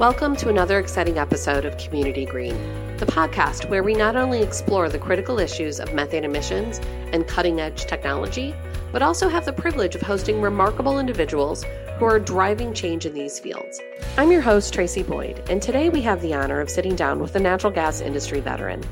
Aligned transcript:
Welcome 0.00 0.34
to 0.36 0.48
another 0.48 0.78
exciting 0.78 1.18
episode 1.18 1.66
of 1.66 1.76
Community 1.76 2.24
Green, 2.24 2.56
the 2.96 3.04
podcast 3.04 3.68
where 3.68 3.82
we 3.82 3.92
not 3.92 4.16
only 4.16 4.40
explore 4.40 4.88
the 4.88 4.98
critical 4.98 5.38
issues 5.38 5.78
of 5.78 5.92
methane 5.92 6.24
emissions 6.24 6.80
and 7.12 7.28
cutting 7.28 7.60
edge 7.60 7.84
technology, 7.84 8.54
but 8.92 9.02
also 9.02 9.28
have 9.28 9.44
the 9.44 9.52
privilege 9.52 9.94
of 9.94 10.00
hosting 10.00 10.40
remarkable 10.40 10.98
individuals 10.98 11.66
who 11.98 12.06
are 12.06 12.18
driving 12.18 12.72
change 12.72 13.04
in 13.04 13.12
these 13.12 13.38
fields. 13.38 13.78
I'm 14.16 14.32
your 14.32 14.40
host, 14.40 14.72
Tracy 14.72 15.02
Boyd, 15.02 15.46
and 15.50 15.60
today 15.60 15.90
we 15.90 16.00
have 16.00 16.22
the 16.22 16.32
honor 16.32 16.62
of 16.62 16.70
sitting 16.70 16.96
down 16.96 17.20
with 17.20 17.36
a 17.36 17.38
natural 17.38 17.70
gas 17.70 18.00
industry 18.00 18.40
veteran. 18.40 18.82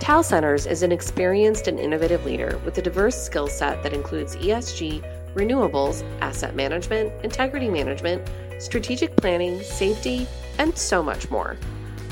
Tal 0.00 0.22
Centers 0.22 0.64
is 0.64 0.82
an 0.82 0.92
experienced 0.92 1.68
and 1.68 1.78
innovative 1.78 2.24
leader 2.24 2.58
with 2.64 2.78
a 2.78 2.82
diverse 2.82 3.22
skill 3.22 3.48
set 3.48 3.82
that 3.82 3.92
includes 3.92 4.36
ESG, 4.36 5.04
renewables, 5.34 6.02
asset 6.22 6.54
management, 6.54 7.12
integrity 7.22 7.68
management, 7.68 8.26
strategic 8.62 9.16
planning, 9.16 9.60
safety, 9.62 10.26
and 10.58 10.76
so 10.78 11.02
much 11.02 11.30
more. 11.30 11.56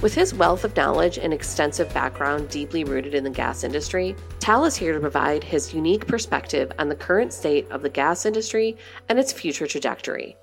With 0.03 0.15
his 0.15 0.35
wealth 0.35 0.65
of 0.65 0.75
knowledge 0.77 1.19
and 1.19 1.33
extensive 1.33 1.93
background 1.93 2.49
deeply 2.49 2.85
rooted 2.85 3.15
in 3.15 3.23
the 3.23 3.31
gas 3.31 3.65
industry, 3.65 4.17
Tal 4.41 4.65
is 4.65 4.75
here 4.75 4.95
to 4.95 5.01
provide 5.01 5.45
his 5.45 5.75
unique 5.75 6.07
perspective 6.07 6.73
on 6.79 6.89
the 6.89 6.97
current 6.97 7.33
state 7.33 7.71
of 7.71 7.83
the 7.83 7.91
gas 7.91 8.25
industry 8.25 8.77
and 9.09 9.19
its 9.19 9.33
future 9.33 9.67
trajectory. 9.67 10.37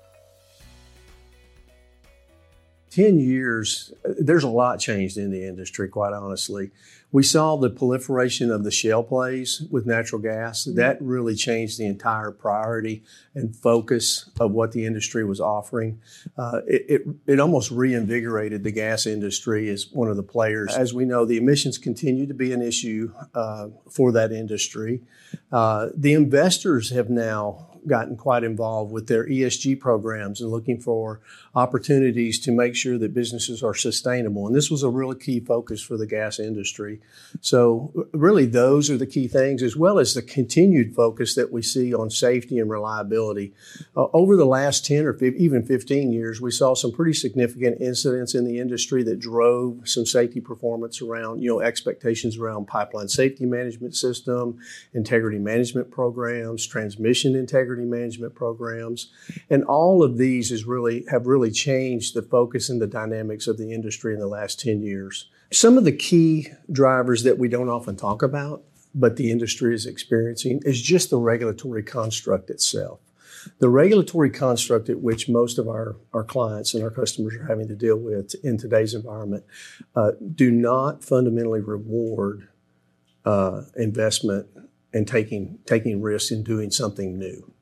10 2.98 3.20
years, 3.20 3.92
there's 4.02 4.42
a 4.42 4.48
lot 4.48 4.80
changed 4.80 5.16
in 5.16 5.30
the 5.30 5.46
industry, 5.46 5.88
quite 5.88 6.12
honestly. 6.12 6.72
We 7.12 7.22
saw 7.22 7.56
the 7.56 7.70
proliferation 7.70 8.50
of 8.50 8.64
the 8.64 8.72
shale 8.72 9.04
plays 9.04 9.62
with 9.70 9.86
natural 9.86 10.20
gas. 10.20 10.64
Mm-hmm. 10.64 10.76
That 10.78 11.00
really 11.00 11.36
changed 11.36 11.78
the 11.78 11.86
entire 11.86 12.32
priority 12.32 13.04
and 13.36 13.54
focus 13.54 14.28
of 14.40 14.50
what 14.50 14.72
the 14.72 14.84
industry 14.84 15.24
was 15.24 15.40
offering. 15.40 16.00
Uh, 16.36 16.62
it, 16.66 16.84
it, 16.88 17.02
it, 17.28 17.40
almost 17.40 17.70
reinvigorated 17.70 18.64
the 18.64 18.72
gas 18.72 19.06
industry 19.06 19.68
as 19.68 19.86
one 19.92 20.08
of 20.08 20.16
the 20.16 20.24
players. 20.24 20.74
As 20.74 20.92
we 20.92 21.04
know, 21.04 21.24
the 21.24 21.36
emissions 21.36 21.78
continue 21.78 22.26
to 22.26 22.34
be 22.34 22.52
an 22.52 22.60
issue 22.60 23.14
uh, 23.32 23.68
for 23.88 24.10
that 24.10 24.32
industry. 24.32 25.02
Uh, 25.52 25.90
the 25.94 26.14
investors 26.14 26.90
have 26.90 27.08
now 27.08 27.67
gotten 27.86 28.16
quite 28.16 28.44
involved 28.44 28.92
with 28.92 29.06
their 29.06 29.26
ESG 29.26 29.78
programs 29.78 30.40
and 30.40 30.50
looking 30.50 30.80
for 30.80 31.20
opportunities 31.54 32.38
to 32.40 32.52
make 32.52 32.76
sure 32.76 32.98
that 32.98 33.14
businesses 33.14 33.62
are 33.62 33.74
sustainable. 33.74 34.46
And 34.46 34.54
this 34.54 34.70
was 34.70 34.82
a 34.82 34.88
really 34.90 35.16
key 35.16 35.40
focus 35.40 35.80
for 35.80 35.96
the 35.96 36.06
gas 36.06 36.38
industry. 36.38 37.00
So, 37.40 37.92
really, 38.12 38.46
those 38.46 38.90
are 38.90 38.96
the 38.96 39.06
key 39.06 39.28
things, 39.28 39.62
as 39.62 39.76
well 39.76 39.98
as 39.98 40.14
the 40.14 40.22
continued 40.22 40.94
focus 40.94 41.34
that 41.34 41.52
we 41.52 41.62
see 41.62 41.94
on 41.94 42.10
safety 42.10 42.58
and 42.58 42.70
reliability. 42.70 43.52
Uh, 43.96 44.06
over 44.12 44.36
the 44.36 44.46
last 44.46 44.84
10 44.86 45.06
or 45.06 45.16
even 45.24 45.64
15 45.64 46.12
years, 46.12 46.40
we 46.40 46.50
saw 46.50 46.74
some 46.74 46.92
pretty 46.92 47.12
significant 47.12 47.80
incidents 47.80 48.34
in 48.34 48.44
the 48.44 48.58
industry 48.58 49.02
that 49.02 49.18
drove 49.18 49.88
some 49.88 50.06
safety 50.06 50.40
performance 50.40 51.02
around, 51.02 51.42
you 51.42 51.48
know, 51.48 51.60
expectations 51.60 52.36
around 52.36 52.66
pipeline 52.66 53.08
safety 53.08 53.46
management 53.46 53.94
system, 53.94 54.58
integrity 54.94 55.38
management 55.38 55.90
programs, 55.90 56.66
transmission 56.66 57.34
integrity 57.34 57.67
management 57.76 58.34
programs. 58.34 59.10
And 59.50 59.64
all 59.64 60.02
of 60.02 60.18
these 60.18 60.50
is 60.50 60.64
really 60.64 61.04
have 61.10 61.26
really 61.26 61.50
changed 61.50 62.14
the 62.14 62.22
focus 62.22 62.68
and 62.68 62.80
the 62.80 62.86
dynamics 62.86 63.46
of 63.46 63.58
the 63.58 63.72
industry 63.72 64.14
in 64.14 64.20
the 64.20 64.26
last 64.26 64.60
10 64.60 64.82
years. 64.82 65.28
Some 65.52 65.78
of 65.78 65.84
the 65.84 65.92
key 65.92 66.48
drivers 66.70 67.22
that 67.22 67.38
we 67.38 67.48
don't 67.48 67.68
often 67.68 67.96
talk 67.96 68.22
about, 68.22 68.62
but 68.94 69.16
the 69.16 69.30
industry 69.30 69.74
is 69.74 69.86
experiencing, 69.86 70.60
is 70.64 70.80
just 70.80 71.10
the 71.10 71.18
regulatory 71.18 71.82
construct 71.82 72.50
itself. 72.50 73.00
The 73.58 73.68
regulatory 73.68 74.30
construct 74.30 74.88
at 74.88 75.00
which 75.00 75.28
most 75.28 75.58
of 75.58 75.68
our, 75.68 75.96
our 76.12 76.24
clients 76.24 76.74
and 76.74 76.82
our 76.82 76.90
customers 76.90 77.34
are 77.34 77.46
having 77.46 77.68
to 77.68 77.74
deal 77.74 77.96
with 77.96 78.34
in 78.44 78.58
today's 78.58 78.94
environment 78.94 79.44
uh, 79.94 80.12
do 80.34 80.50
not 80.50 81.04
fundamentally 81.04 81.60
reward 81.60 82.48
uh, 83.24 83.62
investment 83.76 84.48
and 84.92 85.06
taking 85.06 85.58
taking 85.66 86.00
risks 86.00 86.30
and 86.30 86.44
doing 86.44 86.70
something 86.70 87.18
new. 87.18 87.52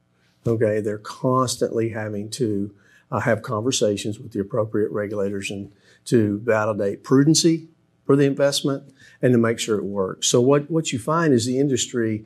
Okay, 0.46 0.80
they're 0.80 0.98
constantly 0.98 1.90
having 1.90 2.30
to 2.30 2.74
uh, 3.10 3.20
have 3.20 3.42
conversations 3.42 4.18
with 4.18 4.32
the 4.32 4.40
appropriate 4.40 4.90
regulators 4.90 5.50
and 5.50 5.72
to 6.06 6.38
validate 6.38 7.04
prudency 7.04 7.68
for 8.04 8.16
the 8.16 8.24
investment 8.24 8.92
and 9.20 9.32
to 9.32 9.38
make 9.38 9.58
sure 9.58 9.78
it 9.78 9.84
works. 9.84 10.28
So 10.28 10.40
what, 10.40 10.70
what 10.70 10.92
you 10.92 10.98
find 10.98 11.32
is 11.32 11.46
the 11.46 11.58
industry, 11.58 12.24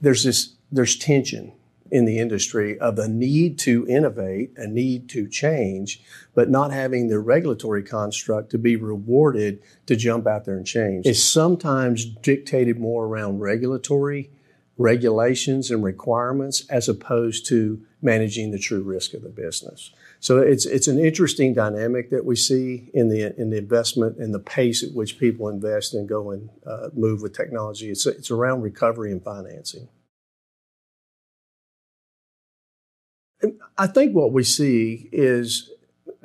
there's 0.00 0.24
this, 0.24 0.54
there's 0.70 0.96
tension 0.96 1.52
in 1.90 2.06
the 2.06 2.18
industry 2.18 2.78
of 2.78 2.98
a 2.98 3.06
need 3.06 3.58
to 3.58 3.86
innovate, 3.86 4.50
a 4.56 4.66
need 4.66 5.10
to 5.10 5.28
change, 5.28 6.02
but 6.34 6.48
not 6.48 6.72
having 6.72 7.08
the 7.08 7.18
regulatory 7.18 7.82
construct 7.82 8.50
to 8.50 8.58
be 8.58 8.76
rewarded 8.76 9.62
to 9.84 9.94
jump 9.94 10.26
out 10.26 10.46
there 10.46 10.56
and 10.56 10.66
change. 10.66 11.06
It's 11.06 11.22
sometimes 11.22 12.06
dictated 12.06 12.78
more 12.78 13.04
around 13.04 13.40
regulatory 13.40 14.30
regulations 14.78 15.70
and 15.70 15.84
requirements 15.84 16.66
as 16.68 16.88
opposed 16.88 17.46
to 17.46 17.84
managing 18.00 18.50
the 18.50 18.58
true 18.58 18.82
risk 18.82 19.14
of 19.14 19.22
the 19.22 19.28
business. 19.28 19.92
So 20.18 20.38
it's 20.38 20.66
it's 20.66 20.88
an 20.88 20.98
interesting 20.98 21.54
dynamic 21.54 22.10
that 22.10 22.24
we 22.24 22.36
see 22.36 22.90
in 22.94 23.08
the 23.08 23.38
in 23.40 23.50
the 23.50 23.58
investment 23.58 24.18
and 24.18 24.34
the 24.34 24.38
pace 24.38 24.82
at 24.82 24.92
which 24.92 25.18
people 25.18 25.48
invest 25.48 25.94
and 25.94 26.08
go 26.08 26.30
and 26.30 26.48
uh, 26.66 26.88
move 26.94 27.22
with 27.22 27.36
technology. 27.36 27.90
It's 27.90 28.06
it's 28.06 28.30
around 28.30 28.62
recovery 28.62 29.12
and 29.12 29.22
financing. 29.22 29.88
I 33.76 33.88
think 33.88 34.14
what 34.14 34.32
we 34.32 34.44
see 34.44 35.08
is 35.12 35.70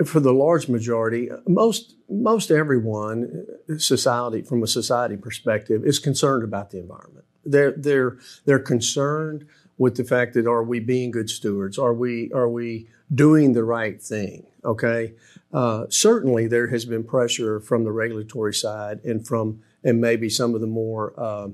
for 0.04 0.20
the 0.20 0.32
large 0.32 0.68
majority, 0.68 1.28
most 1.46 1.96
most 2.08 2.50
everyone, 2.50 3.46
society 3.78 4.42
from 4.42 4.62
a 4.62 4.66
society 4.66 5.16
perspective, 5.16 5.84
is 5.84 5.98
concerned 5.98 6.44
about 6.44 6.70
the 6.70 6.78
environment. 6.78 7.26
They're 7.50 7.72
they're 7.72 8.18
they're 8.44 8.58
concerned 8.58 9.46
with 9.78 9.96
the 9.96 10.04
fact 10.04 10.34
that 10.34 10.46
are 10.46 10.62
we 10.62 10.80
being 10.80 11.10
good 11.10 11.30
stewards? 11.30 11.78
Are 11.78 11.94
we 11.94 12.30
are 12.32 12.48
we 12.48 12.88
doing 13.14 13.52
the 13.52 13.64
right 13.64 14.00
thing? 14.02 14.46
Okay. 14.64 15.14
Uh, 15.52 15.86
certainly, 15.88 16.46
there 16.46 16.66
has 16.66 16.84
been 16.84 17.04
pressure 17.04 17.60
from 17.60 17.84
the 17.84 17.92
regulatory 17.92 18.52
side 18.52 19.02
and 19.04 19.26
from 19.26 19.60
and 19.84 20.00
maybe 20.00 20.28
some 20.28 20.54
of 20.54 20.60
the 20.60 20.66
more 20.66 21.14
uh, 21.16 21.48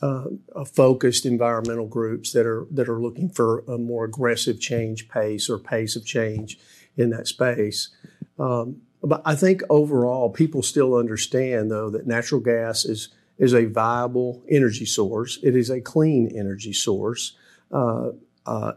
uh, 0.00 0.24
focused 0.64 1.26
environmental 1.26 1.86
groups 1.86 2.32
that 2.32 2.46
are 2.46 2.66
that 2.70 2.88
are 2.88 3.00
looking 3.00 3.28
for 3.28 3.60
a 3.68 3.76
more 3.76 4.04
aggressive 4.04 4.60
change 4.60 5.08
pace 5.08 5.50
or 5.50 5.58
pace 5.58 5.96
of 5.96 6.06
change 6.06 6.58
in 6.96 7.10
that 7.10 7.26
space. 7.26 7.90
Um, 8.38 8.82
but 9.02 9.20
I 9.26 9.34
think 9.34 9.62
overall, 9.68 10.30
people 10.30 10.62
still 10.62 10.94
understand 10.94 11.70
though 11.70 11.90
that 11.90 12.06
natural 12.06 12.40
gas 12.40 12.84
is 12.84 13.08
is 13.38 13.54
a 13.54 13.64
viable 13.64 14.42
energy 14.48 14.86
source. 14.86 15.38
It 15.42 15.56
is 15.56 15.70
a 15.70 15.80
clean 15.80 16.32
energy 16.36 16.72
source. 16.72 17.36
Uh, 17.72 18.10
uh, 18.46 18.72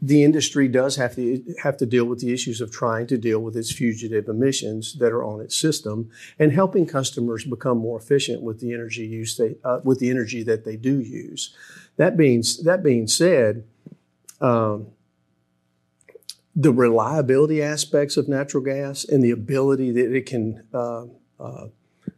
the 0.00 0.24
industry 0.24 0.66
does 0.66 0.96
have 0.96 1.14
to 1.14 1.42
have 1.62 1.76
to 1.76 1.86
deal 1.86 2.04
with 2.04 2.18
the 2.18 2.32
issues 2.32 2.60
of 2.60 2.72
trying 2.72 3.06
to 3.06 3.16
deal 3.16 3.38
with 3.38 3.56
its 3.56 3.70
fugitive 3.70 4.28
emissions 4.28 4.94
that 4.94 5.12
are 5.12 5.22
on 5.22 5.40
its 5.40 5.56
system 5.56 6.10
and 6.40 6.52
helping 6.52 6.86
customers 6.86 7.44
become 7.44 7.78
more 7.78 8.00
efficient 8.00 8.42
with 8.42 8.58
the 8.58 8.74
energy 8.74 9.06
use 9.06 9.36
they, 9.36 9.54
uh, 9.62 9.78
with 9.84 10.00
the 10.00 10.10
energy 10.10 10.42
that 10.42 10.64
they 10.64 10.76
do 10.76 10.98
use. 10.98 11.54
That 11.98 12.16
being 12.16 12.42
that 12.64 12.82
being 12.82 13.06
said, 13.06 13.64
um, 14.40 14.88
the 16.56 16.72
reliability 16.72 17.62
aspects 17.62 18.16
of 18.16 18.28
natural 18.28 18.64
gas 18.64 19.04
and 19.04 19.22
the 19.22 19.30
ability 19.30 19.92
that 19.92 20.12
it 20.12 20.26
can 20.26 20.64
uh, 20.74 21.04
uh, 21.38 21.68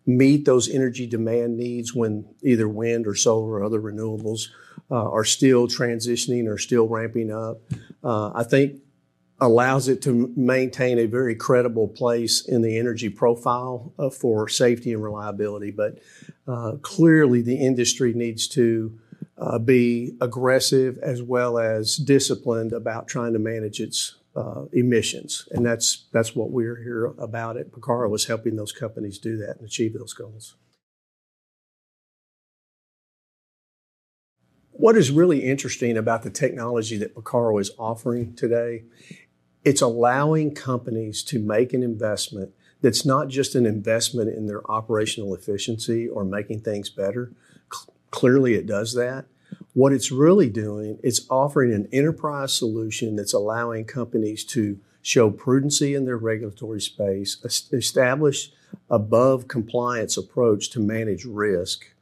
meet 0.07 0.45
those 0.45 0.69
energy 0.69 1.07
demand 1.07 1.57
needs 1.57 1.95
when 1.95 2.27
either 2.43 2.69
wind 2.69 3.07
or 3.07 3.15
solar 3.15 3.55
or 3.55 3.65
other 3.65 3.81
renewables 3.81 4.49
uh, 4.91 5.11
are 5.11 5.25
still 5.25 5.67
transitioning 5.67 6.47
or 6.47 6.59
still 6.59 6.87
ramping 6.89 7.33
up. 7.33 7.59
Uh, 8.03 8.31
I 8.35 8.45
think 8.45 8.81
allows 9.41 9.89
it 9.89 10.01
to 10.03 10.33
maintain 10.37 10.99
a 10.99 11.07
very 11.07 11.35
credible 11.35 11.89
place 11.89 12.47
in 12.47 12.63
the 12.63 12.79
energy 12.79 13.09
profile 13.09 13.93
uh, 13.99 14.11
for 14.11 14.49
safety 14.49 14.93
and 14.93 15.03
reliability. 15.03 15.71
But 15.71 15.99
uh, 16.47 16.73
clearly, 16.83 17.43
the 17.43 17.57
industry 17.57 18.13
needs 18.13 18.47
to 18.49 18.99
uh, 19.37 19.59
be 19.59 20.17
aggressive 20.21 20.99
as 20.99 21.23
well 21.23 21.59
as 21.59 21.97
disciplined 21.97 22.73
about 22.73 23.09
trying 23.09 23.33
to 23.33 23.39
manage 23.39 23.81
its 23.81 24.17
uh, 24.37 24.65
emissions, 24.73 25.49
and 25.53 25.65
that's 25.65 26.07
that's 26.13 26.35
what 26.35 26.51
we're 26.51 26.83
here 26.83 27.07
about 27.19 27.57
at 27.57 27.73
Picarro 27.73 28.13
is 28.15 28.27
helping 28.27 28.57
those 28.57 28.73
companies 28.73 29.19
do 29.19 29.37
that 29.39 29.57
and 29.57 29.65
achieve 29.65 29.95
those 29.95 30.13
goals. 30.13 30.57
What 34.73 34.97
is 34.97 35.13
really 35.13 35.45
interesting 35.45 35.97
about 35.97 36.25
the 36.25 36.31
technology 36.31 36.97
that 36.99 37.15
Picarro 37.15 37.59
is 37.59 37.71
offering 37.79 38.35
today, 38.35 38.83
it's 39.65 39.81
allowing 39.81 40.53
companies 40.53 41.23
to 41.25 41.39
make 41.39 41.73
an 41.73 41.83
investment 41.83 42.53
that's 42.83 43.07
not 43.07 43.29
just 43.29 43.55
an 43.55 43.67
investment 43.67 44.37
in 44.37 44.47
their 44.47 44.69
operational 44.71 45.35
efficiency 45.35 46.09
or 46.09 46.25
making 46.25 46.61
things 46.61 46.91
better. 46.91 47.33
C- 47.73 47.93
clearly, 48.11 48.55
it 48.55 48.67
does 48.67 48.95
that. 48.95 49.27
What 49.75 49.93
it's 49.93 50.11
really 50.11 50.49
doing, 50.49 50.99
it's 51.03 51.27
offering 51.29 51.73
an 51.73 51.89
enterprise 51.93 52.55
solution 52.55 53.17
that's 53.17 53.35
allowing 53.35 53.85
companies 53.85 54.45
to 54.45 54.79
show 55.03 55.31
prudency 55.31 55.95
in 55.95 56.07
their 56.07 56.17
regulatory 56.17 56.81
space, 56.81 57.37
establish 57.73 58.51
above 58.89 59.49
compliance 59.49 60.17
approach 60.17 60.71
to 60.71 60.81
manage 60.81 61.25
risk, 61.25 61.93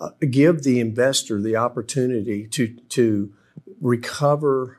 uh, 0.00 0.10
give 0.30 0.62
the 0.62 0.80
investor 0.80 1.40
the 1.40 1.56
opportunity 1.56 2.46
to, 2.46 2.68
to 2.88 3.32
recover 3.80 4.78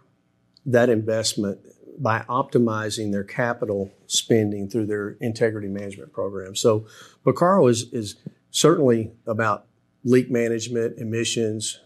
that 0.65 0.89
investment 0.89 1.59
by 2.01 2.21
optimizing 2.27 3.11
their 3.11 3.23
capital 3.23 3.91
spending 4.07 4.69
through 4.69 4.85
their 4.85 5.11
integrity 5.21 5.67
management 5.67 6.11
program. 6.11 6.55
So 6.55 6.87
Picarro 7.23 7.67
is, 7.67 7.83
is 7.93 8.15
certainly 8.51 9.11
about 9.27 9.67
leak 10.03 10.29
management, 10.29 10.97
emissions, 10.97 11.79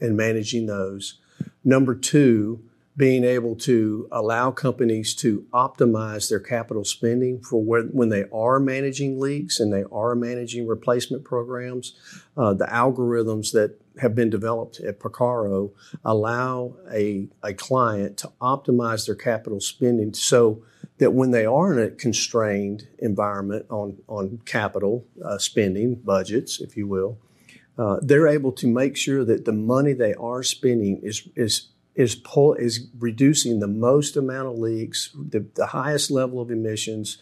and 0.00 0.16
managing 0.16 0.66
those. 0.66 1.18
Number 1.64 1.94
two, 1.94 2.62
being 2.96 3.24
able 3.24 3.54
to 3.56 4.06
allow 4.12 4.50
companies 4.50 5.14
to 5.14 5.46
optimize 5.54 6.28
their 6.28 6.40
capital 6.40 6.84
spending 6.84 7.40
for 7.40 7.62
when, 7.62 8.08
they 8.10 8.24
are 8.32 8.60
managing 8.60 9.18
leaks 9.18 9.58
and 9.58 9.72
they 9.72 9.84
are 9.90 10.14
managing 10.14 10.66
replacement 10.66 11.24
programs. 11.24 11.94
Uh, 12.36 12.52
the 12.52 12.66
algorithms 12.66 13.52
that 13.52 13.80
have 14.00 14.14
been 14.14 14.28
developed 14.28 14.80
at 14.80 15.00
Picarro 15.00 15.70
allow 16.04 16.76
a, 16.92 17.28
a 17.42 17.54
client 17.54 18.18
to 18.18 18.32
optimize 18.40 19.06
their 19.06 19.14
capital 19.14 19.60
spending 19.60 20.12
so 20.12 20.62
that 20.98 21.12
when 21.12 21.30
they 21.30 21.46
are 21.46 21.72
in 21.72 21.78
a 21.78 21.90
constrained 21.90 22.86
environment 22.98 23.64
on, 23.70 23.96
on 24.08 24.40
capital 24.44 25.06
uh, 25.24 25.38
spending, 25.38 25.94
budgets, 25.94 26.60
if 26.60 26.76
you 26.76 26.86
will, 26.86 27.18
uh, 27.78 27.96
they're 28.02 28.28
able 28.28 28.52
to 28.52 28.66
make 28.66 28.96
sure 28.96 29.24
that 29.24 29.44
the 29.44 29.52
money 29.52 29.92
they 29.92 30.14
are 30.14 30.42
spending 30.42 31.00
is, 31.02 31.28
is 31.34 31.68
is 31.94 32.14
pull 32.14 32.54
is 32.54 32.88
reducing 32.98 33.60
the 33.60 33.66
most 33.66 34.16
amount 34.16 34.48
of 34.48 34.58
leaks, 34.58 35.10
the, 35.14 35.44
the 35.54 35.66
highest 35.66 36.10
level 36.10 36.40
of 36.40 36.50
emissions, 36.50 37.18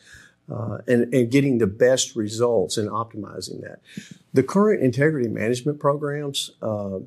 uh, 0.52 0.78
and, 0.86 1.12
and 1.14 1.30
getting 1.30 1.58
the 1.58 1.66
best 1.66 2.14
results 2.14 2.76
and 2.76 2.88
optimizing 2.88 3.60
that. 3.62 3.80
The 4.32 4.42
current 4.42 4.82
integrity 4.82 5.28
management 5.28 5.80
programs 5.80 6.52
uh, 6.62 6.98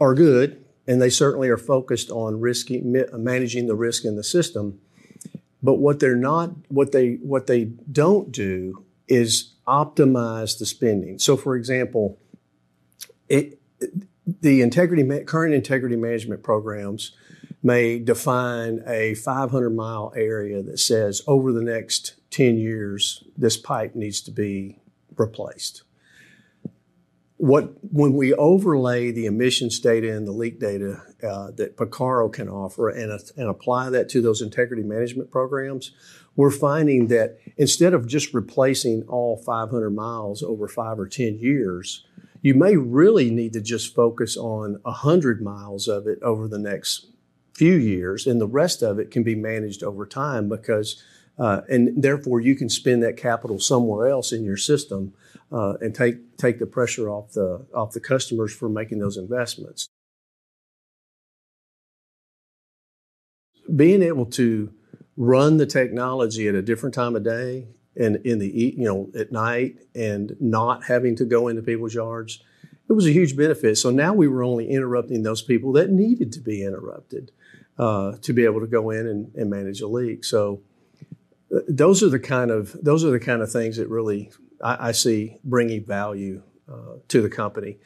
are 0.00 0.14
good, 0.14 0.64
and 0.86 1.00
they 1.00 1.10
certainly 1.10 1.48
are 1.48 1.58
focused 1.58 2.10
on 2.10 2.40
risky, 2.40 2.80
managing 2.80 3.66
the 3.66 3.74
risk 3.74 4.04
in 4.04 4.16
the 4.16 4.24
system. 4.24 4.80
But 5.62 5.74
what 5.74 6.00
they're 6.00 6.16
not, 6.16 6.50
what 6.68 6.92
they 6.92 7.14
what 7.22 7.46
they 7.46 7.64
don't 7.64 8.32
do 8.32 8.84
is 9.06 9.52
optimize 9.66 10.58
the 10.58 10.66
spending. 10.66 11.18
So, 11.18 11.36
for 11.36 11.54
example, 11.54 12.18
it, 13.32 13.58
the 14.40 14.60
integrity 14.60 15.24
current 15.24 15.54
integrity 15.54 15.96
management 15.96 16.42
programs 16.42 17.12
may 17.62 17.98
define 17.98 18.82
a 18.86 19.14
500 19.14 19.70
mile 19.70 20.12
area 20.14 20.62
that 20.62 20.78
says 20.78 21.22
over 21.26 21.50
the 21.50 21.62
next 21.62 22.14
10 22.30 22.58
years 22.58 23.24
this 23.36 23.56
pipe 23.56 23.94
needs 23.94 24.20
to 24.20 24.30
be 24.30 24.78
replaced. 25.16 25.82
What 27.38 27.72
when 27.90 28.12
we 28.12 28.34
overlay 28.34 29.10
the 29.10 29.26
emissions 29.26 29.80
data 29.80 30.14
and 30.14 30.26
the 30.26 30.32
leak 30.32 30.60
data 30.60 31.02
uh, 31.26 31.50
that 31.52 31.76
Picarro 31.76 32.28
can 32.28 32.48
offer 32.48 32.90
and, 32.90 33.10
uh, 33.10 33.18
and 33.36 33.48
apply 33.48 33.90
that 33.90 34.08
to 34.10 34.20
those 34.20 34.42
integrity 34.42 34.82
management 34.82 35.30
programs, 35.30 35.92
we're 36.36 36.50
finding 36.50 37.08
that 37.08 37.38
instead 37.56 37.94
of 37.94 38.06
just 38.06 38.34
replacing 38.34 39.04
all 39.08 39.36
500 39.38 39.90
miles 39.90 40.42
over 40.42 40.68
five 40.68 40.98
or 40.98 41.08
10 41.08 41.38
years, 41.38 42.04
you 42.42 42.54
may 42.54 42.76
really 42.76 43.30
need 43.30 43.52
to 43.52 43.60
just 43.60 43.94
focus 43.94 44.36
on 44.36 44.80
100 44.82 45.40
miles 45.40 45.86
of 45.86 46.08
it 46.08 46.20
over 46.22 46.48
the 46.48 46.58
next 46.58 47.06
few 47.54 47.74
years, 47.74 48.26
and 48.26 48.40
the 48.40 48.48
rest 48.48 48.82
of 48.82 48.98
it 48.98 49.10
can 49.10 49.22
be 49.22 49.36
managed 49.36 49.84
over 49.84 50.04
time 50.04 50.48
because, 50.48 51.02
uh, 51.38 51.60
and 51.68 52.02
therefore 52.02 52.40
you 52.40 52.56
can 52.56 52.68
spend 52.68 53.02
that 53.02 53.16
capital 53.16 53.60
somewhere 53.60 54.08
else 54.08 54.32
in 54.32 54.42
your 54.42 54.56
system 54.56 55.14
uh, 55.52 55.74
and 55.80 55.94
take 55.94 56.36
take 56.36 56.58
the 56.58 56.66
pressure 56.66 57.08
off 57.08 57.32
the 57.32 57.64
off 57.74 57.92
the 57.92 58.00
customers 58.00 58.52
for 58.52 58.68
making 58.68 58.98
those 58.98 59.16
investments. 59.16 59.86
Being 63.74 64.02
able 64.02 64.26
to 64.26 64.72
run 65.16 65.58
the 65.58 65.66
technology 65.66 66.48
at 66.48 66.54
a 66.54 66.62
different 66.62 66.94
time 66.94 67.14
of 67.14 67.22
day 67.22 67.68
and 67.96 68.16
in 68.24 68.38
the 68.38 68.48
you 68.48 68.84
know 68.84 69.10
at 69.18 69.32
night 69.32 69.76
and 69.94 70.36
not 70.40 70.84
having 70.84 71.14
to 71.16 71.24
go 71.24 71.48
into 71.48 71.62
people's 71.62 71.94
yards 71.94 72.42
it 72.92 72.94
was 72.94 73.06
a 73.06 73.12
huge 73.12 73.36
benefit. 73.36 73.78
So 73.78 73.88
now 73.90 74.12
we 74.12 74.28
were 74.28 74.42
only 74.42 74.68
interrupting 74.68 75.22
those 75.22 75.40
people 75.40 75.72
that 75.72 75.90
needed 75.90 76.30
to 76.32 76.40
be 76.40 76.62
interrupted 76.62 77.32
uh, 77.78 78.16
to 78.20 78.32
be 78.34 78.44
able 78.44 78.60
to 78.60 78.66
go 78.66 78.90
in 78.90 79.06
and, 79.06 79.34
and 79.34 79.48
manage 79.48 79.80
a 79.80 79.86
leak. 79.86 80.24
So 80.24 80.60
uh, 81.54 81.60
those 81.68 82.02
are 82.02 82.10
the 82.10 82.20
kind 82.20 82.50
of 82.50 82.76
those 82.82 83.02
are 83.02 83.10
the 83.10 83.18
kind 83.18 83.40
of 83.40 83.50
things 83.50 83.78
that 83.78 83.88
really 83.88 84.30
I, 84.62 84.88
I 84.88 84.92
see 84.92 85.38
bringing 85.42 85.84
value 85.84 86.42
uh, 86.70 86.96
to 87.08 87.22
the 87.22 87.30
company. 87.30 87.78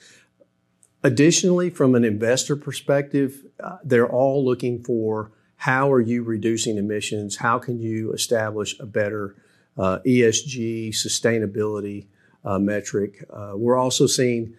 Additionally 1.04 1.70
from 1.70 1.94
an 1.94 2.02
investor 2.02 2.56
perspective 2.56 3.44
uh, 3.62 3.76
they're 3.84 4.10
all 4.10 4.44
looking 4.44 4.82
for 4.82 5.30
how 5.58 5.90
are 5.90 6.00
you 6.00 6.24
reducing 6.24 6.78
emissions? 6.78 7.36
How 7.36 7.58
can 7.58 7.78
you 7.78 8.12
establish 8.12 8.78
a 8.80 8.86
better 8.86 9.36
uh, 9.78 9.98
ESG, 10.06 10.90
sustainability 10.90 12.06
uh, 12.44 12.58
metric. 12.58 13.24
Uh, 13.30 13.52
we're 13.54 13.76
also 13.76 14.06
seeing 14.06 14.54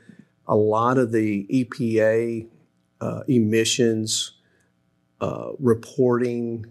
a 0.48 0.56
lot 0.56 0.98
of 0.98 1.12
the 1.12 1.46
EPA 1.48 2.48
uh, 3.02 3.22
emissions 3.28 4.34
uh, 5.22 5.52
reporting 5.60 6.66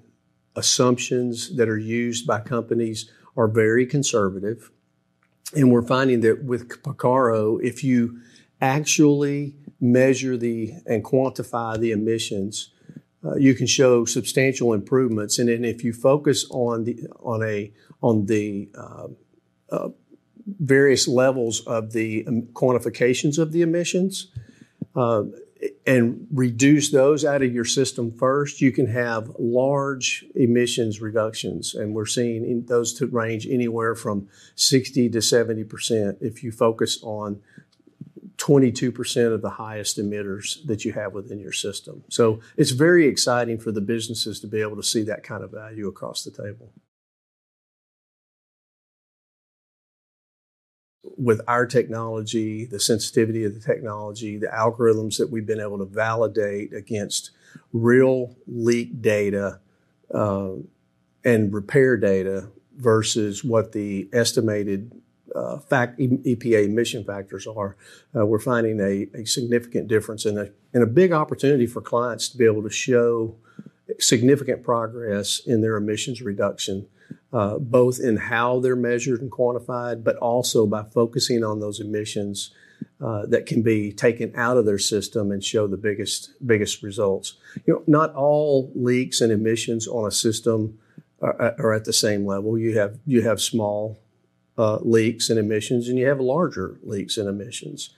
assumptions 0.54 1.56
that 1.56 1.68
are 1.68 1.78
used 1.78 2.26
by 2.26 2.40
companies 2.40 3.10
are 3.36 3.48
very 3.48 3.86
conservative. 3.86 4.70
And 5.54 5.70
we're 5.70 5.82
finding 5.82 6.20
that 6.20 6.44
with 6.44 6.82
Picarro, 6.82 7.58
if 7.58 7.84
you 7.84 8.20
actually 8.60 9.54
measure 9.80 10.36
the 10.36 10.72
and 10.86 11.04
quantify 11.04 11.78
the 11.78 11.92
emissions, 11.92 12.70
uh, 13.24 13.36
you 13.36 13.54
can 13.54 13.66
show 13.66 14.04
substantial 14.04 14.72
improvements. 14.72 15.38
And 15.38 15.48
then 15.48 15.64
if 15.64 15.82
you 15.82 15.92
focus 15.92 16.46
on 16.50 16.84
the 16.84 16.98
on 17.20 17.42
a 17.42 17.72
on 18.02 18.26
the 18.26 18.68
uh, 18.76 19.08
uh, 19.70 19.88
various 20.46 21.08
levels 21.08 21.60
of 21.66 21.92
the 21.92 22.24
um, 22.26 22.42
quantifications 22.52 23.38
of 23.38 23.52
the 23.52 23.62
emissions 23.62 24.28
uh, 24.94 25.24
and 25.86 26.26
reduce 26.32 26.90
those 26.90 27.24
out 27.24 27.42
of 27.42 27.52
your 27.52 27.64
system 27.64 28.12
first, 28.12 28.60
you 28.60 28.70
can 28.70 28.86
have 28.86 29.30
large 29.38 30.24
emissions 30.34 31.00
reductions. 31.00 31.74
And 31.74 31.94
we're 31.94 32.06
seeing 32.06 32.64
those 32.66 32.92
to 32.94 33.06
range 33.06 33.46
anywhere 33.46 33.94
from 33.94 34.28
60 34.54 35.08
to 35.10 35.18
70% 35.18 36.18
if 36.20 36.44
you 36.44 36.52
focus 36.52 37.00
on 37.02 37.40
22% 38.46 39.34
of 39.34 39.42
the 39.42 39.50
highest 39.50 39.98
emitters 39.98 40.64
that 40.66 40.84
you 40.84 40.92
have 40.92 41.12
within 41.12 41.40
your 41.40 41.52
system. 41.52 42.04
So 42.08 42.40
it's 42.56 42.70
very 42.70 43.06
exciting 43.08 43.58
for 43.58 43.72
the 43.72 43.80
businesses 43.80 44.38
to 44.40 44.46
be 44.46 44.60
able 44.60 44.76
to 44.76 44.84
see 44.84 45.02
that 45.04 45.24
kind 45.24 45.42
of 45.42 45.50
value 45.50 45.88
across 45.88 46.22
the 46.22 46.30
table. 46.30 46.72
with 51.18 51.40
our 51.48 51.64
technology, 51.64 52.66
the 52.66 52.78
sensitivity 52.78 53.44
of 53.44 53.54
the 53.54 53.60
technology, 53.60 54.36
the 54.36 54.48
algorithms 54.48 55.16
that 55.16 55.30
we've 55.30 55.46
been 55.46 55.60
able 55.60 55.78
to 55.78 55.86
validate 55.86 56.74
against 56.74 57.30
real 57.72 58.36
leak 58.46 59.00
data 59.00 59.60
uh, 60.12 60.50
and 61.24 61.54
repair 61.54 61.96
data 61.96 62.50
versus 62.76 63.42
what 63.42 63.72
the 63.72 64.08
estimated 64.12 64.92
uh, 65.36 65.58
fact 65.58 65.98
EPA 65.98 66.64
emission 66.64 67.04
factors 67.04 67.46
are, 67.46 67.76
uh, 68.16 68.24
we're 68.24 68.38
finding 68.38 68.80
a, 68.80 69.08
a, 69.14 69.24
significant 69.24 69.88
difference 69.88 70.24
and 70.24 70.38
a, 70.38 70.50
and 70.72 70.82
a 70.82 70.86
big 70.86 71.12
opportunity 71.12 71.66
for 71.66 71.80
clients 71.80 72.28
to 72.28 72.38
be 72.38 72.44
able 72.44 72.62
to 72.62 72.70
show 72.70 73.36
significant 73.98 74.62
progress 74.62 75.40
in 75.46 75.60
their 75.60 75.76
emissions 75.76 76.22
reduction 76.22 76.86
uh, 77.32 77.58
both 77.58 78.00
in 78.00 78.16
how 78.16 78.60
they're 78.60 78.76
measured 78.76 79.20
and 79.20 79.30
quantified, 79.30 80.02
but 80.02 80.16
also 80.16 80.66
by 80.66 80.82
focusing 80.82 81.44
on 81.44 81.60
those 81.60 81.80
emissions 81.80 82.52
uh, 83.00 83.26
that 83.26 83.46
can 83.46 83.62
be 83.62 83.92
taken 83.92 84.32
out 84.36 84.56
of 84.56 84.64
their 84.64 84.78
system 84.78 85.30
and 85.30 85.44
show 85.44 85.66
the 85.66 85.76
biggest 85.76 86.30
biggest 86.46 86.82
results. 86.82 87.34
You 87.66 87.74
know, 87.74 87.82
not 87.86 88.14
all 88.14 88.72
leaks 88.74 89.20
and 89.20 89.32
emissions 89.32 89.86
on 89.86 90.06
a 90.06 90.10
system 90.10 90.78
are, 91.20 91.54
are 91.58 91.74
at 91.74 91.84
the 91.84 91.92
same 91.92 92.24
level. 92.24 92.56
You 92.58 92.78
have 92.78 92.98
you 93.06 93.22
have 93.22 93.40
small 93.40 93.98
uh, 94.58 94.78
leaks 94.82 95.30
and 95.30 95.38
emissions, 95.38 95.88
and 95.88 95.98
you 95.98 96.06
have 96.06 96.20
larger 96.20 96.78
leaks 96.82 97.16
and 97.16 97.28
emissions, 97.28 97.90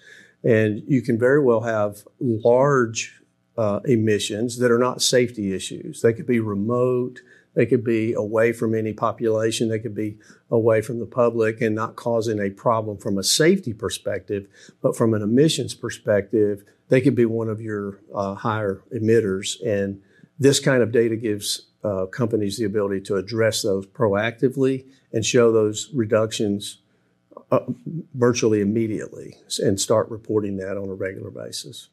and 0.44 0.82
you 0.86 1.02
can 1.02 1.18
very 1.18 1.42
well 1.42 1.62
have 1.62 2.06
large 2.20 3.20
uh, 3.56 3.80
emissions 3.84 4.58
that 4.58 4.70
are 4.70 4.78
not 4.78 5.02
safety 5.02 5.52
issues. 5.52 6.00
They 6.00 6.12
could 6.12 6.26
be 6.26 6.40
remote. 6.40 7.20
They 7.54 7.66
could 7.66 7.82
be 7.82 8.12
away 8.12 8.52
from 8.52 8.74
any 8.74 8.92
population. 8.92 9.68
They 9.68 9.80
could 9.80 9.94
be 9.94 10.18
away 10.48 10.80
from 10.80 11.00
the 11.00 11.06
public 11.06 11.60
and 11.60 11.74
not 11.74 11.96
causing 11.96 12.38
a 12.38 12.50
problem 12.50 12.98
from 12.98 13.18
a 13.18 13.24
safety 13.24 13.72
perspective, 13.72 14.46
but 14.80 14.96
from 14.96 15.12
an 15.12 15.22
emissions 15.22 15.74
perspective, 15.74 16.62
they 16.88 17.00
could 17.00 17.16
be 17.16 17.24
one 17.24 17.48
of 17.48 17.60
your 17.60 17.98
uh, 18.14 18.34
higher 18.34 18.82
emitters. 18.94 19.60
And 19.66 20.00
this 20.38 20.60
kind 20.60 20.82
of 20.82 20.92
data 20.92 21.16
gives 21.16 21.67
uh, 21.84 22.06
companies 22.06 22.58
the 22.58 22.64
ability 22.64 23.00
to 23.00 23.16
address 23.16 23.62
those 23.62 23.86
proactively 23.86 24.84
and 25.12 25.24
show 25.24 25.52
those 25.52 25.90
reductions 25.94 26.78
uh, 27.50 27.60
virtually 28.14 28.60
immediately 28.60 29.36
and 29.60 29.80
start 29.80 30.10
reporting 30.10 30.56
that 30.56 30.76
on 30.76 30.88
a 30.88 30.94
regular 30.94 31.30
basis. 31.30 31.88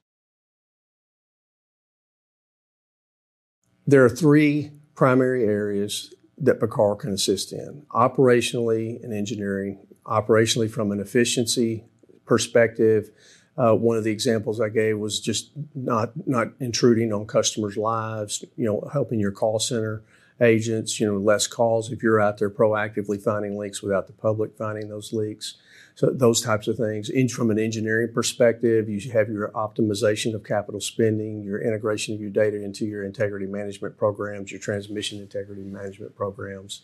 There 3.87 4.03
are 4.03 4.09
three 4.09 4.71
primary 4.95 5.43
areas 5.45 6.13
that 6.37 6.59
Picarro 6.59 6.95
can 6.95 7.11
assist 7.11 7.53
in 7.53 7.83
operationally 7.91 9.01
and 9.03 9.13
engineering. 9.13 9.85
Operationally, 10.05 10.69
from 10.69 10.91
an 10.91 10.99
efficiency 10.99 11.85
perspective, 12.25 13.11
uh, 13.57 13.73
one 13.73 13.97
of 13.97 14.03
the 14.03 14.11
examples 14.11 14.59
I 14.59 14.69
gave 14.69 14.97
was 14.97 15.19
just 15.19 15.51
not 15.73 16.11
not 16.27 16.49
intruding 16.59 17.13
on 17.13 17.25
customers' 17.25 17.77
lives. 17.77 18.43
You 18.57 18.65
know, 18.65 18.89
helping 18.91 19.19
your 19.19 19.31
call 19.31 19.59
center 19.59 20.03
agents. 20.41 20.99
You 20.99 21.11
know, 21.11 21.17
less 21.17 21.47
calls 21.47 21.91
if 21.91 22.03
you're 22.03 22.19
out 22.19 22.37
there 22.37 22.49
proactively 22.49 23.21
finding 23.21 23.57
leaks 23.57 23.81
without 23.81 24.07
the 24.07 24.13
public 24.13 24.57
finding 24.57 24.89
those 24.89 25.13
leaks. 25.13 25.55
So 25.95 26.09
those 26.09 26.41
types 26.41 26.67
of 26.67 26.75
things. 26.75 27.09
In, 27.09 27.29
from 27.29 27.49
an 27.49 27.57
engineering 27.57 28.09
perspective, 28.13 28.89
you 28.89 29.11
have 29.11 29.29
your 29.29 29.49
optimization 29.51 30.35
of 30.35 30.43
capital 30.43 30.81
spending, 30.81 31.41
your 31.41 31.61
integration 31.61 32.13
of 32.13 32.19
your 32.19 32.31
data 32.31 32.61
into 32.61 32.85
your 32.85 33.05
integrity 33.05 33.45
management 33.45 33.97
programs, 33.97 34.51
your 34.51 34.59
transmission 34.59 35.21
integrity 35.21 35.63
management 35.63 36.13
programs. 36.13 36.81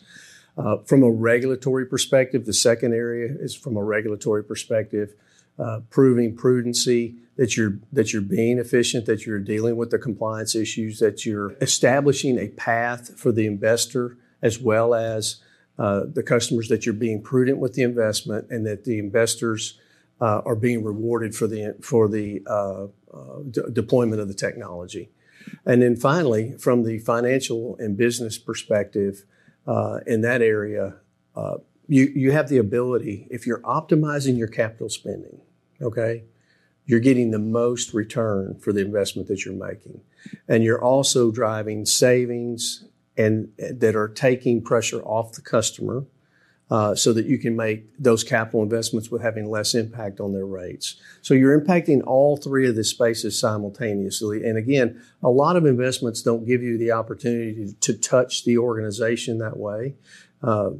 Uh, 0.57 0.77
from 0.85 1.03
a 1.03 1.09
regulatory 1.11 1.85
perspective, 1.85 2.45
the 2.45 2.53
second 2.53 2.93
area 2.93 3.27
is 3.39 3.53
from 3.53 3.75
a 3.75 3.83
regulatory 3.83 4.43
perspective, 4.43 5.13
uh, 5.61 5.81
proving 5.91 6.35
prudency 6.35 7.15
that 7.37 7.55
you're 7.55 7.79
that 7.93 8.11
you're 8.11 8.21
being 8.21 8.57
efficient, 8.57 9.05
that 9.05 9.25
you're 9.27 9.39
dealing 9.39 9.75
with 9.77 9.91
the 9.91 9.99
compliance 9.99 10.55
issues, 10.55 10.99
that 10.99 11.23
you're 11.23 11.53
establishing 11.61 12.39
a 12.39 12.47
path 12.49 13.19
for 13.19 13.31
the 13.31 13.45
investor 13.45 14.17
as 14.41 14.59
well 14.59 14.95
as 14.95 15.35
uh, 15.77 16.01
the 16.11 16.23
customers 16.23 16.67
that 16.67 16.85
you're 16.85 16.93
being 16.93 17.21
prudent 17.21 17.59
with 17.59 17.73
the 17.73 17.83
investment 17.83 18.47
and 18.49 18.65
that 18.65 18.85
the 18.85 18.97
investors 18.97 19.79
uh, 20.19 20.41
are 20.45 20.55
being 20.55 20.83
rewarded 20.83 21.35
for 21.35 21.45
the 21.45 21.75
for 21.81 22.07
the 22.07 22.41
uh, 22.47 22.85
uh 23.13 23.43
d- 23.49 23.61
deployment 23.71 24.19
of 24.19 24.27
the 24.27 24.33
technology. 24.33 25.11
And 25.65 25.81
then 25.81 25.95
finally, 25.95 26.55
from 26.57 26.83
the 26.83 26.97
financial 26.99 27.75
and 27.77 27.95
business 27.95 28.37
perspective, 28.37 29.25
in 30.07 30.21
that 30.21 30.41
area, 30.41 30.95
you 31.87 32.11
you 32.15 32.31
have 32.31 32.49
the 32.49 32.57
ability 32.57 33.27
if 33.29 33.45
you're 33.45 33.61
optimizing 33.61 34.37
your 34.37 34.47
capital 34.47 34.89
spending, 34.89 35.41
okay, 35.81 36.23
you're 36.85 36.99
getting 36.99 37.31
the 37.31 37.39
most 37.39 37.93
return 37.93 38.57
for 38.59 38.73
the 38.73 38.81
investment 38.81 39.27
that 39.27 39.45
you're 39.45 39.53
making, 39.53 40.01
and 40.47 40.63
you're 40.63 40.83
also 40.83 41.31
driving 41.31 41.85
savings 41.85 42.85
and 43.17 43.49
that 43.57 43.95
are 43.95 44.07
taking 44.07 44.61
pressure 44.61 45.01
off 45.01 45.33
the 45.33 45.41
customer 45.41 46.05
uh, 46.71 46.95
so 46.95 47.11
that 47.11 47.25
you 47.25 47.37
can 47.37 47.55
make 47.55 47.85
those 47.99 48.23
capital 48.23 48.63
investments 48.63 49.11
with 49.11 49.21
having 49.21 49.49
less 49.49 49.75
impact 49.75 50.21
on 50.21 50.31
their 50.31 50.45
rates. 50.45 50.95
So 51.21 51.33
you're 51.33 51.59
impacting 51.59 52.01
all 52.07 52.37
three 52.37 52.67
of 52.67 52.75
the 52.75 52.85
spaces 52.85 53.37
simultaneously. 53.37 54.45
And 54.45 54.57
again, 54.57 55.01
a 55.21 55.29
lot 55.29 55.57
of 55.57 55.65
investments 55.65 56.21
don't 56.21 56.45
give 56.45 56.63
you 56.63 56.77
the 56.77 56.93
opportunity 56.93 57.53
to, 57.65 57.73
to 57.93 57.93
touch 57.93 58.45
the 58.45 58.57
organization 58.57 59.39
that 59.39 59.57
way. 59.57 59.95
Uh, 60.41 60.71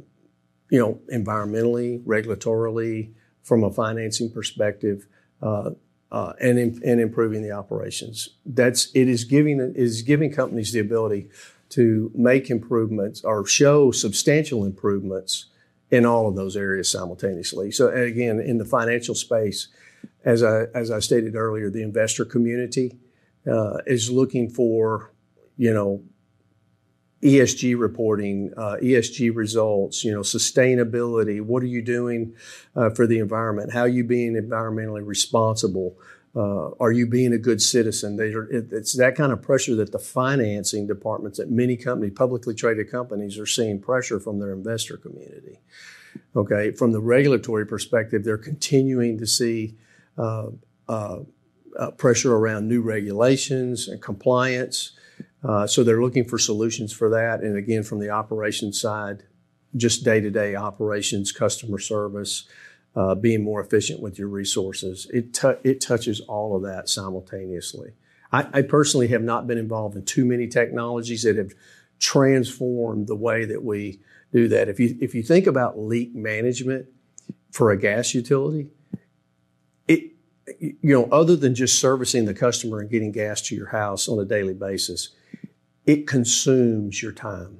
you 0.70 0.78
know, 0.78 0.98
environmentally, 1.12 2.02
regulatorily, 2.04 3.12
from 3.42 3.64
a 3.64 3.70
financing 3.70 4.30
perspective, 4.30 5.06
uh, 5.42 5.70
uh, 6.10 6.32
and 6.40 6.58
and 6.58 7.00
improving 7.00 7.42
the 7.42 7.50
operations. 7.50 8.30
That's 8.44 8.90
it 8.94 9.08
is 9.08 9.24
giving 9.24 9.60
is 9.74 10.02
giving 10.02 10.32
companies 10.32 10.72
the 10.72 10.80
ability 10.80 11.28
to 11.70 12.10
make 12.14 12.50
improvements 12.50 13.22
or 13.24 13.46
show 13.46 13.90
substantial 13.90 14.64
improvements 14.64 15.46
in 15.90 16.04
all 16.04 16.28
of 16.28 16.36
those 16.36 16.56
areas 16.56 16.90
simultaneously. 16.90 17.70
So 17.70 17.88
again, 17.88 18.40
in 18.40 18.58
the 18.58 18.64
financial 18.64 19.14
space, 19.14 19.68
as 20.24 20.42
I 20.42 20.64
as 20.74 20.90
I 20.90 20.98
stated 21.00 21.34
earlier, 21.34 21.70
the 21.70 21.82
investor 21.82 22.24
community 22.24 22.98
uh, 23.50 23.78
is 23.86 24.10
looking 24.10 24.50
for 24.50 25.12
you 25.56 25.72
know 25.72 26.02
ESG 27.22 27.78
reporting, 27.78 28.52
uh, 28.56 28.76
ESG 28.82 29.34
results, 29.34 30.04
you 30.04 30.12
know, 30.12 30.20
sustainability. 30.20 31.40
What 31.40 31.62
are 31.62 31.66
you 31.66 31.82
doing 31.82 32.34
uh, 32.74 32.90
for 32.90 33.06
the 33.06 33.20
environment? 33.20 33.72
How 33.72 33.82
are 33.82 33.88
you 33.88 34.02
being 34.02 34.34
environmentally 34.34 35.06
responsible? 35.06 35.96
Uh, 36.34 36.70
are 36.80 36.90
you 36.90 37.06
being 37.06 37.32
a 37.32 37.38
good 37.38 37.62
citizen? 37.62 38.18
Are, 38.18 38.50
it, 38.50 38.72
it's 38.72 38.94
that 38.94 39.14
kind 39.14 39.32
of 39.32 39.40
pressure 39.40 39.76
that 39.76 39.92
the 39.92 39.98
financing 40.00 40.86
departments 40.86 41.38
at 41.38 41.50
many 41.50 41.76
companies, 41.76 42.14
publicly 42.16 42.54
traded 42.54 42.90
companies, 42.90 43.38
are 43.38 43.46
seeing 43.46 43.80
pressure 43.80 44.18
from 44.18 44.40
their 44.40 44.52
investor 44.52 44.96
community. 44.96 45.60
Okay, 46.34 46.72
from 46.72 46.92
the 46.92 47.00
regulatory 47.00 47.66
perspective, 47.66 48.24
they're 48.24 48.36
continuing 48.36 49.18
to 49.18 49.26
see 49.26 49.76
uh, 50.18 50.48
uh, 50.88 51.20
uh 51.78 51.90
pressure 51.92 52.34
around 52.34 52.66
new 52.66 52.82
regulations 52.82 53.86
and 53.88 54.02
compliance. 54.02 54.92
Uh, 55.44 55.66
so 55.66 55.82
they're 55.82 56.02
looking 56.02 56.24
for 56.24 56.38
solutions 56.38 56.92
for 56.92 57.10
that. 57.10 57.40
And 57.40 57.56
again, 57.56 57.82
from 57.82 57.98
the 57.98 58.10
operations 58.10 58.80
side, 58.80 59.24
just 59.76 60.04
day 60.04 60.20
to 60.20 60.30
day 60.30 60.54
operations, 60.54 61.32
customer 61.32 61.78
service, 61.78 62.46
uh, 62.94 63.14
being 63.14 63.42
more 63.42 63.60
efficient 63.60 64.00
with 64.00 64.18
your 64.18 64.28
resources. 64.28 65.06
It, 65.12 65.32
t- 65.32 65.54
it 65.64 65.80
touches 65.80 66.20
all 66.20 66.54
of 66.56 66.62
that 66.62 66.88
simultaneously. 66.88 67.92
I, 68.30 68.46
I, 68.52 68.62
personally 68.62 69.08
have 69.08 69.22
not 69.22 69.46
been 69.46 69.58
involved 69.58 69.96
in 69.96 70.04
too 70.04 70.24
many 70.24 70.46
technologies 70.46 71.22
that 71.22 71.36
have 71.36 71.52
transformed 71.98 73.06
the 73.06 73.16
way 73.16 73.44
that 73.46 73.62
we 73.62 74.00
do 74.32 74.48
that. 74.48 74.68
If 74.68 74.78
you, 74.78 74.96
if 75.00 75.14
you 75.14 75.22
think 75.22 75.46
about 75.46 75.78
leak 75.78 76.14
management 76.14 76.86
for 77.50 77.70
a 77.70 77.78
gas 77.78 78.14
utility, 78.14 78.68
it, 79.88 80.12
you 80.60 80.76
know, 80.82 81.04
other 81.06 81.36
than 81.36 81.54
just 81.54 81.78
servicing 81.78 82.24
the 82.26 82.34
customer 82.34 82.80
and 82.80 82.90
getting 82.90 83.12
gas 83.12 83.40
to 83.42 83.54
your 83.54 83.68
house 83.68 84.08
on 84.08 84.18
a 84.18 84.24
daily 84.24 84.54
basis, 84.54 85.10
it 85.86 86.06
consumes 86.06 87.02
your 87.02 87.12
time 87.12 87.58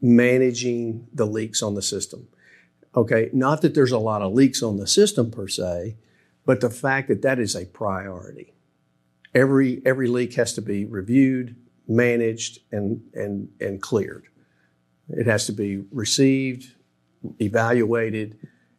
managing 0.00 1.06
the 1.12 1.26
leaks 1.26 1.62
on 1.62 1.74
the 1.74 1.82
system. 1.82 2.28
Okay, 2.94 3.30
not 3.32 3.62
that 3.62 3.74
there's 3.74 3.92
a 3.92 3.98
lot 3.98 4.22
of 4.22 4.32
leaks 4.32 4.62
on 4.62 4.78
the 4.78 4.86
system 4.86 5.30
per 5.30 5.46
se, 5.46 5.96
but 6.44 6.60
the 6.60 6.70
fact 6.70 7.08
that 7.08 7.22
that 7.22 7.38
is 7.38 7.54
a 7.54 7.66
priority. 7.66 8.54
Every 9.34 9.80
every 9.84 10.08
leak 10.08 10.34
has 10.34 10.54
to 10.54 10.62
be 10.62 10.84
reviewed, 10.84 11.54
managed, 11.86 12.60
and 12.72 13.02
and 13.14 13.48
and 13.60 13.80
cleared. 13.80 14.26
It 15.08 15.26
has 15.26 15.46
to 15.46 15.52
be 15.52 15.84
received, 15.92 16.72
evaluated, 17.40 18.38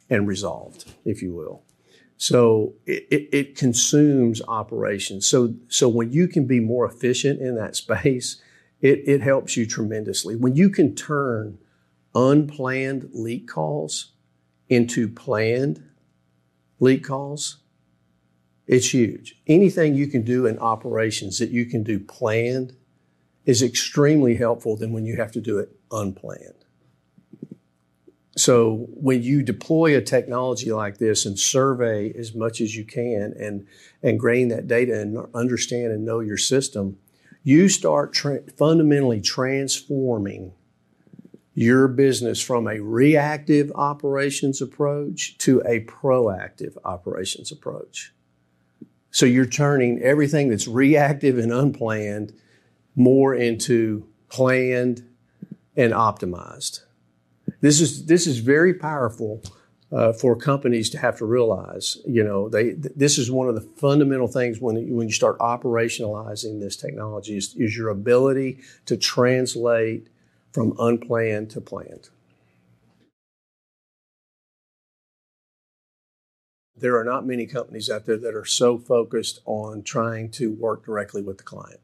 and 0.09 0.27
resolved, 0.27 0.93
if 1.05 1.21
you 1.21 1.33
will. 1.33 1.63
So 2.17 2.75
it, 2.85 3.07
it, 3.09 3.29
it, 3.31 3.55
consumes 3.55 4.41
operations. 4.47 5.25
So 5.25 5.55
so 5.69 5.87
when 5.87 6.11
you 6.11 6.27
can 6.27 6.45
be 6.45 6.59
more 6.59 6.85
efficient 6.85 7.41
in 7.41 7.55
that 7.55 7.75
space, 7.75 8.41
it, 8.81 9.07
it 9.07 9.21
helps 9.21 9.55
you 9.55 9.65
tremendously. 9.65 10.35
When 10.35 10.55
you 10.55 10.69
can 10.69 10.95
turn 10.95 11.59
unplanned 12.13 13.09
leak 13.13 13.47
calls 13.47 14.11
into 14.69 15.07
planned 15.07 15.83
leak 16.79 17.03
calls, 17.03 17.57
it's 18.67 18.93
huge. 18.93 19.39
Anything 19.47 19.95
you 19.95 20.07
can 20.07 20.23
do 20.23 20.45
in 20.45 20.57
operations 20.59 21.39
that 21.39 21.49
you 21.49 21.65
can 21.65 21.83
do 21.83 21.99
planned 21.99 22.75
is 23.45 23.61
extremely 23.61 24.35
helpful 24.35 24.75
than 24.75 24.93
when 24.93 25.05
you 25.05 25.17
have 25.17 25.31
to 25.31 25.41
do 25.41 25.59
it 25.59 25.69
unplanned. 25.91 26.65
So 28.37 28.87
when 28.91 29.23
you 29.23 29.43
deploy 29.43 29.97
a 29.97 30.01
technology 30.01 30.71
like 30.71 30.97
this 30.99 31.25
and 31.25 31.37
survey 31.37 32.13
as 32.13 32.33
much 32.33 32.61
as 32.61 32.75
you 32.75 32.85
can 32.85 33.33
and, 33.37 33.67
and 34.01 34.19
grain 34.19 34.47
that 34.47 34.67
data 34.67 34.99
and 34.99 35.27
understand 35.35 35.91
and 35.91 36.05
know 36.05 36.21
your 36.21 36.37
system, 36.37 36.97
you 37.43 37.69
start 37.69 38.13
tra- 38.13 38.43
fundamentally 38.57 39.21
transforming 39.21 40.53
your 41.53 41.87
business 41.87 42.41
from 42.41 42.67
a 42.67 42.79
reactive 42.79 43.71
operations 43.75 44.61
approach 44.61 45.37
to 45.37 45.61
a 45.65 45.83
proactive 45.85 46.77
operations 46.85 47.51
approach. 47.51 48.13
So 49.11 49.25
you're 49.25 49.45
turning 49.45 50.01
everything 50.01 50.49
that's 50.49 50.67
reactive 50.67 51.37
and 51.37 51.51
unplanned 51.51 52.33
more 52.95 53.35
into 53.35 54.07
planned 54.29 55.07
and 55.75 55.91
optimized. 55.91 56.81
This 57.59 57.81
is 57.81 58.05
this 58.05 58.27
is 58.27 58.39
very 58.39 58.73
powerful 58.73 59.41
uh, 59.91 60.13
for 60.13 60.35
companies 60.35 60.89
to 60.89 60.97
have 60.97 61.17
to 61.17 61.25
realize. 61.25 61.97
You 62.07 62.23
know, 62.23 62.49
they 62.49 62.71
this 62.71 63.17
is 63.17 63.29
one 63.29 63.49
of 63.49 63.55
the 63.55 63.61
fundamental 63.61 64.27
things 64.27 64.59
when 64.59 64.75
when 64.95 65.07
you 65.07 65.13
start 65.13 65.37
operationalizing 65.39 66.59
this 66.59 66.75
technology 66.75 67.37
is, 67.37 67.55
is 67.57 67.75
your 67.75 67.89
ability 67.89 68.59
to 68.85 68.97
translate 68.97 70.07
from 70.51 70.75
unplanned 70.79 71.49
to 71.51 71.61
planned. 71.61 72.09
there 76.81 76.97
are 76.97 77.03
not 77.03 77.25
many 77.25 77.45
companies 77.45 77.89
out 77.89 78.05
there 78.05 78.17
that 78.17 78.35
are 78.35 78.43
so 78.43 78.77
focused 78.77 79.39
on 79.45 79.83
trying 79.83 80.29
to 80.31 80.51
work 80.51 80.83
directly 80.83 81.21
with 81.21 81.37
the 81.37 81.43
client. 81.43 81.79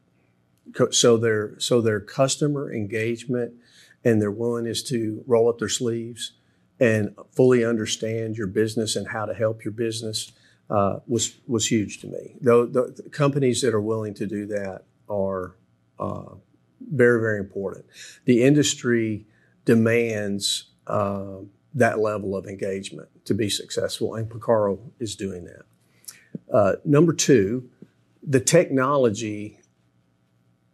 So 0.90 1.16
their 1.16 1.58
so 1.58 1.80
their 1.80 2.00
customer 2.00 2.70
engagement 2.70 3.54
and 4.04 4.20
their 4.20 4.30
willingness 4.30 4.82
to 4.84 5.24
roll 5.26 5.48
up 5.48 5.58
their 5.58 5.68
sleeves 5.68 6.32
and 6.80 7.14
fully 7.32 7.64
understand 7.64 8.36
your 8.36 8.46
business 8.46 8.96
and 8.96 9.08
how 9.08 9.26
to 9.26 9.34
help 9.34 9.64
your 9.64 9.72
business 9.72 10.32
uh, 10.70 11.00
was 11.06 11.36
was 11.46 11.70
huge 11.70 11.98
to 12.00 12.06
me. 12.06 12.36
Though 12.40 12.66
the, 12.66 12.94
the, 13.02 13.10
companies 13.10 13.62
that 13.62 13.74
are 13.74 13.80
willing 13.80 14.14
to 14.14 14.26
do 14.26 14.46
that 14.46 14.84
are 15.08 15.56
uh, 15.98 16.34
very 16.80 17.20
very 17.20 17.38
important. 17.38 17.86
The 18.26 18.42
industry 18.42 19.26
demands 19.64 20.70
uh, 20.86 21.38
that 21.74 21.98
level 21.98 22.36
of 22.36 22.46
engagement 22.46 23.08
to 23.24 23.34
be 23.34 23.48
successful, 23.48 24.14
and 24.14 24.28
Picarro 24.28 24.78
is 24.98 25.16
doing 25.16 25.44
that. 25.46 25.62
Uh, 26.52 26.72
number 26.84 27.12
two, 27.12 27.70
the 28.22 28.40
technology 28.40 29.58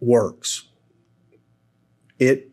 works. 0.01 0.69
It 2.19 2.51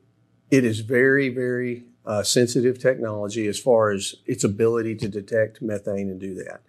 it 0.52 0.64
is 0.64 0.82
very 0.82 1.30
very 1.30 1.86
uh, 2.06 2.24
sensitive 2.24 2.80
technology 2.80 3.48
as 3.48 3.60
far 3.60 3.92
as 3.92 4.16
its 4.26 4.44
ability 4.44 4.96
to 4.96 5.08
detect 5.08 5.62
methane 5.62 6.10
and 6.10 6.20
do 6.20 6.34
that. 6.36 6.62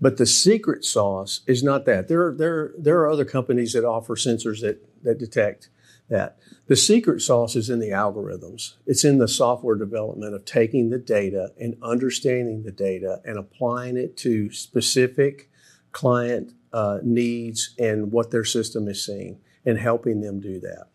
But 0.00 0.16
the 0.16 0.26
secret 0.26 0.84
sauce 0.84 1.40
is 1.46 1.62
not 1.62 1.84
that. 1.86 2.08
There 2.08 2.26
are, 2.26 2.34
there, 2.34 2.72
there 2.76 2.98
are 3.00 3.10
other 3.10 3.24
companies 3.24 3.72
that 3.72 3.84
offer 3.84 4.16
sensors 4.16 4.60
that, 4.60 4.84
that 5.02 5.18
detect 5.18 5.68
that. 6.10 6.36
The 6.66 6.76
secret 6.76 7.20
sauce 7.20 7.56
is 7.56 7.70
in 7.70 7.78
the 7.78 7.90
algorithms. 7.90 8.74
It's 8.86 9.04
in 9.04 9.18
the 9.18 9.28
software 9.28 9.76
development 9.76 10.34
of 10.34 10.44
taking 10.44 10.90
the 10.90 10.98
data 10.98 11.52
and 11.58 11.76
understanding 11.82 12.62
the 12.62 12.72
data 12.72 13.20
and 13.24 13.38
applying 13.38 13.96
it 13.96 14.16
to 14.18 14.50
specific 14.50 15.50
client 15.92 16.52
uh, 16.72 16.98
needs 17.02 17.74
and 17.78 18.10
what 18.10 18.30
their 18.30 18.44
system 18.44 18.88
is 18.88 19.04
seeing 19.04 19.38
and 19.64 19.78
helping 19.78 20.20
them 20.20 20.40
do 20.40 20.60
that. 20.60 20.88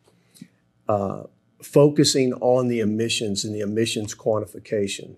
Uh, 0.88 1.24
focusing 1.62 2.34
on 2.34 2.68
the 2.68 2.80
emissions 2.80 3.44
and 3.44 3.54
the 3.54 3.60
emissions 3.60 4.16
quantification. 4.16 5.16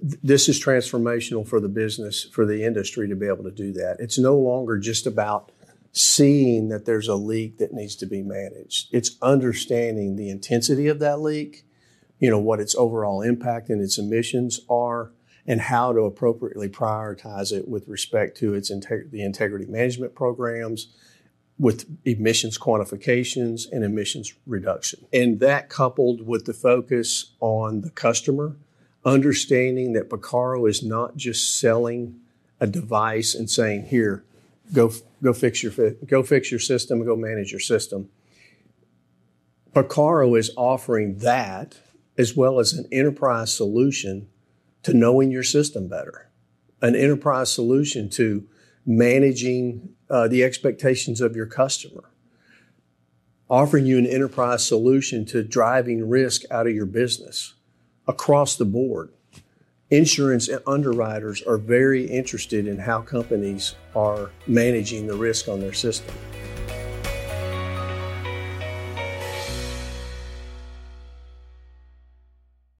This 0.00 0.48
is 0.48 0.62
transformational 0.62 1.46
for 1.46 1.58
the 1.58 1.68
business, 1.68 2.24
for 2.24 2.46
the 2.46 2.64
industry 2.64 3.08
to 3.08 3.16
be 3.16 3.26
able 3.26 3.44
to 3.44 3.50
do 3.50 3.72
that. 3.72 3.96
It's 3.98 4.18
no 4.18 4.36
longer 4.36 4.78
just 4.78 5.06
about 5.06 5.50
seeing 5.92 6.68
that 6.68 6.84
there's 6.84 7.08
a 7.08 7.14
leak 7.14 7.58
that 7.58 7.72
needs 7.72 7.96
to 7.96 8.06
be 8.06 8.22
managed. 8.22 8.88
It's 8.92 9.16
understanding 9.20 10.16
the 10.16 10.30
intensity 10.30 10.88
of 10.88 10.98
that 11.00 11.20
leak, 11.20 11.64
you 12.18 12.30
know, 12.30 12.38
what 12.38 12.60
its 12.60 12.74
overall 12.74 13.20
impact 13.22 13.68
and 13.68 13.82
its 13.82 13.98
emissions 13.98 14.60
are, 14.70 15.12
and 15.46 15.60
how 15.60 15.92
to 15.92 16.00
appropriately 16.00 16.68
prioritize 16.68 17.52
it 17.52 17.68
with 17.68 17.88
respect 17.88 18.36
to 18.38 18.54
its 18.54 18.70
integ- 18.70 19.10
the 19.10 19.22
integrity 19.22 19.66
management 19.66 20.14
programs, 20.14 20.94
with 21.62 21.86
emissions 22.04 22.58
quantifications 22.58 23.70
and 23.70 23.84
emissions 23.84 24.34
reduction. 24.48 24.98
And 25.12 25.38
that 25.38 25.68
coupled 25.68 26.26
with 26.26 26.44
the 26.44 26.52
focus 26.52 27.34
on 27.38 27.82
the 27.82 27.90
customer, 27.90 28.56
understanding 29.04 29.92
that 29.92 30.10
Picarro 30.10 30.66
is 30.66 30.82
not 30.82 31.16
just 31.16 31.60
selling 31.60 32.18
a 32.58 32.66
device 32.66 33.36
and 33.36 33.48
saying, 33.48 33.86
here, 33.86 34.24
go, 34.74 34.90
go 35.22 35.32
fix 35.32 35.62
your, 35.62 35.92
go 36.04 36.24
fix 36.24 36.50
your 36.50 36.58
system 36.58 37.04
go 37.04 37.14
manage 37.14 37.52
your 37.52 37.60
system. 37.60 38.08
Picarro 39.72 40.34
is 40.34 40.50
offering 40.56 41.18
that 41.18 41.76
as 42.18 42.36
well 42.36 42.58
as 42.58 42.72
an 42.72 42.88
enterprise 42.90 43.54
solution 43.54 44.26
to 44.82 44.92
knowing 44.92 45.30
your 45.30 45.44
system 45.44 45.86
better, 45.86 46.28
an 46.80 46.96
enterprise 46.96 47.52
solution 47.52 48.10
to 48.10 48.48
managing 48.84 49.90
uh, 50.12 50.28
the 50.28 50.44
expectations 50.44 51.22
of 51.22 51.34
your 51.34 51.46
customer, 51.46 52.10
offering 53.48 53.86
you 53.86 53.96
an 53.96 54.06
enterprise 54.06 54.64
solution 54.64 55.24
to 55.24 55.42
driving 55.42 56.06
risk 56.06 56.42
out 56.50 56.66
of 56.66 56.74
your 56.74 56.86
business 56.86 57.54
across 58.06 58.56
the 58.56 58.66
board. 58.66 59.10
Insurance 59.88 60.50
underwriters 60.66 61.42
are 61.42 61.56
very 61.56 62.04
interested 62.04 62.66
in 62.66 62.78
how 62.78 63.00
companies 63.00 63.74
are 63.96 64.30
managing 64.46 65.06
the 65.06 65.16
risk 65.16 65.48
on 65.48 65.60
their 65.60 65.72
system. 65.72 66.14